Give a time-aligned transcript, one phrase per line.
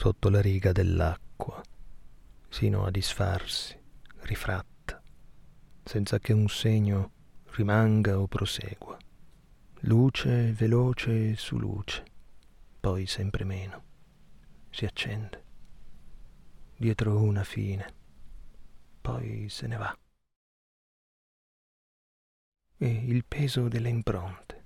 [0.00, 1.62] sotto la riga dell'acqua,
[2.48, 3.78] sino a disfarsi,
[4.20, 4.98] rifratta,
[5.84, 7.12] senza che un segno
[7.50, 8.96] rimanga o prosegua.
[9.80, 12.02] Luce veloce su luce,
[12.80, 13.82] poi sempre meno,
[14.70, 15.44] si accende,
[16.78, 17.92] dietro una fine,
[19.02, 19.98] poi se ne va.
[22.78, 24.64] E il peso delle impronte,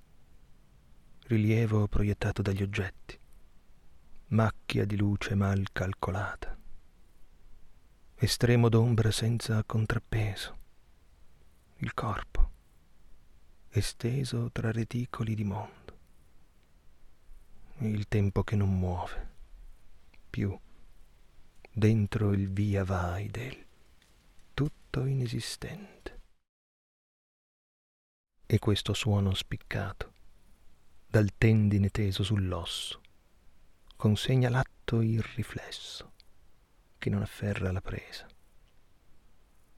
[1.23, 3.23] rilievo proiettato dagli oggetti,
[4.27, 6.57] macchia di luce mal calcolata,
[8.15, 10.57] estremo d'ombra senza contrappeso,
[11.77, 12.35] il corpo
[13.69, 15.73] esteso tra reticoli di mondo.
[17.79, 19.33] Il tempo che non muove
[20.29, 20.57] più
[21.71, 23.65] dentro il via vai del
[24.53, 26.21] tutto inesistente.
[28.45, 30.13] E questo suono spiccato,
[31.07, 33.01] dal tendine teso sull'osso,
[33.95, 36.13] consegna l'atto irriflesso
[36.97, 38.27] che non afferra la presa.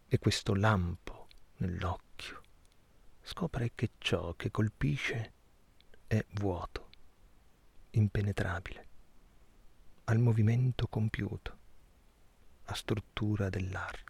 [0.07, 2.41] E questo lampo nell'occhio
[3.21, 5.33] scopre che ciò che colpisce
[6.07, 6.89] è vuoto,
[7.91, 8.87] impenetrabile,
[10.05, 11.57] al movimento compiuto,
[12.65, 14.06] a struttura dell'arte.